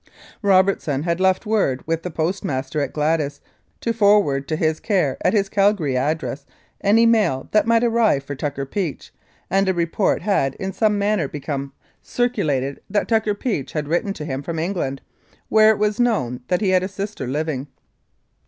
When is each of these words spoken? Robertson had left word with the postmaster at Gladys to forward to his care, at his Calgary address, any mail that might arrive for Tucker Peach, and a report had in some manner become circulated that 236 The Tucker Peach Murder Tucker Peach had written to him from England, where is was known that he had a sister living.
Robertson 0.41 1.03
had 1.03 1.19
left 1.19 1.45
word 1.45 1.83
with 1.85 2.01
the 2.01 2.09
postmaster 2.09 2.81
at 2.81 2.91
Gladys 2.91 3.39
to 3.81 3.93
forward 3.93 4.47
to 4.47 4.55
his 4.55 4.79
care, 4.79 5.15
at 5.23 5.31
his 5.33 5.47
Calgary 5.47 5.95
address, 5.95 6.47
any 6.83 7.05
mail 7.05 7.49
that 7.51 7.67
might 7.67 7.83
arrive 7.83 8.23
for 8.23 8.33
Tucker 8.33 8.65
Peach, 8.65 9.13
and 9.47 9.69
a 9.69 9.75
report 9.75 10.23
had 10.23 10.55
in 10.55 10.73
some 10.73 10.97
manner 10.97 11.27
become 11.27 11.71
circulated 12.01 12.79
that 12.89 13.07
236 13.07 13.09
The 13.11 13.15
Tucker 13.15 13.35
Peach 13.35 13.45
Murder 13.45 13.63
Tucker 13.63 13.63
Peach 13.63 13.73
had 13.73 13.87
written 13.87 14.13
to 14.13 14.25
him 14.25 14.41
from 14.41 14.57
England, 14.57 15.01
where 15.49 15.73
is 15.75 15.79
was 15.79 15.99
known 15.99 16.39
that 16.47 16.61
he 16.61 16.69
had 16.69 16.81
a 16.81 16.87
sister 16.87 17.27
living. 17.27 17.67